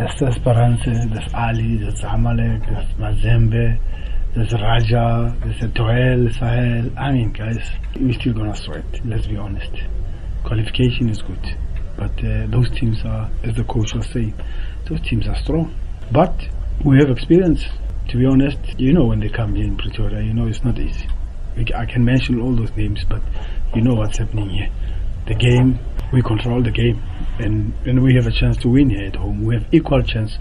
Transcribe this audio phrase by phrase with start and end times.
[0.00, 3.78] There's Esperance, there's Ahly, there's Zamalek, there's Mazembe,
[4.34, 6.90] there's Raja, there's Etoile, Sahel.
[6.98, 9.04] I mean, guys, we're still gonna sweat.
[9.04, 9.70] Let's be honest.
[10.42, 11.54] Qualification is good,
[11.98, 14.32] but uh, those teams are, as the coach was saying,
[14.88, 15.78] those teams are strong.
[16.10, 16.48] But
[16.82, 17.66] we have experience.
[18.08, 20.78] To be honest, you know when they come here in Pretoria, you know it's not
[20.78, 21.08] easy.
[21.76, 23.20] I can mention all those names, but
[23.74, 24.70] you know what's happening here.
[25.26, 25.78] The game,
[26.10, 27.02] we control the game,
[27.40, 29.44] and and we have a chance to win here at home.
[29.44, 30.38] We have equal chance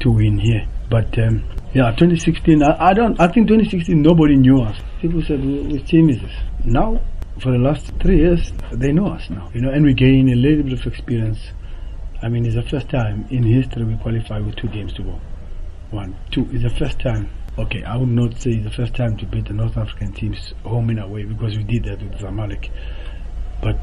[0.00, 0.66] to win here.
[0.90, 3.18] But um, yeah, 2016, I, I, don't.
[3.20, 4.76] I think 2016 nobody knew us.
[5.00, 6.34] People said, "Which team is this?"
[6.64, 7.00] Now,
[7.40, 9.50] for the last three years, they know us now.
[9.54, 11.40] You know, and we gain a little bit of experience.
[12.22, 15.20] I mean, it's the first time in history we qualify with two games to go.
[15.90, 16.48] One, two.
[16.52, 19.44] It's the first time Okay, I would not say it's the first time to beat
[19.44, 22.70] the North African teams home and away because we did that with Zamalek.
[23.60, 23.76] But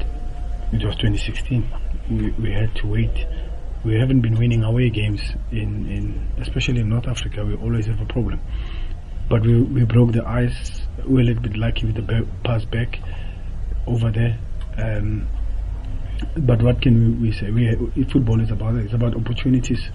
[0.72, 1.68] it was 2016.
[2.10, 3.26] We, we had to wait.
[3.84, 7.44] We haven't been winning away games in, in especially in North Africa.
[7.44, 8.40] We always have a problem.
[9.28, 10.82] But we, we broke the ice.
[11.06, 12.98] We were a little bit lucky with the pass back
[13.86, 14.38] over there.
[14.76, 15.28] Um,
[16.36, 17.50] but what can we, we say?
[17.50, 19.88] We, football is about it's about opportunities.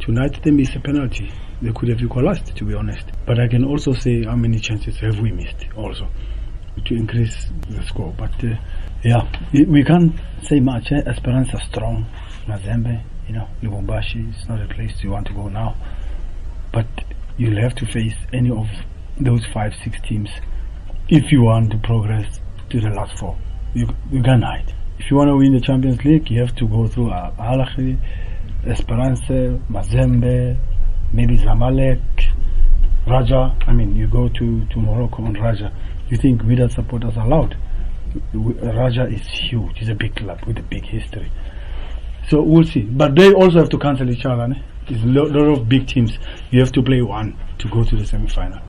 [0.00, 3.06] Tonight they missed a penalty they could have equalized, to be honest.
[3.24, 6.08] But I can also say how many chances have we missed also
[6.86, 8.12] to increase the score.
[8.16, 8.56] But uh,
[9.02, 10.92] yeah, we can't say much.
[10.92, 11.02] Eh?
[11.06, 12.06] Esperance are strong.
[12.46, 15.76] Mazembe, you know, Lubumbashi is not a place you want to go now.
[16.72, 16.86] But
[17.36, 18.68] you'll have to face any of
[19.20, 20.30] those five, six teams
[21.08, 23.36] if you want to progress to the last four.
[23.74, 24.74] You, you can't hide.
[24.98, 27.98] If you want to win the Champions League, you have to go through Al Ahly,
[28.66, 29.20] Esperance,
[29.68, 30.56] Mazembe,
[31.12, 32.00] maybe Zamalek,
[33.06, 33.56] Raja.
[33.66, 35.72] I mean, you go to, to Morocco and Raja,
[36.08, 37.56] you think Wydad supporters are allowed?
[38.34, 39.80] Raja is huge.
[39.80, 41.30] It's a big club with a big history.
[42.28, 42.82] So we'll see.
[42.82, 44.46] But they also have to cancel each other.
[44.46, 44.62] Né?
[44.88, 46.18] There's a lot of big teams.
[46.50, 48.60] You have to play one to go to the semi-final.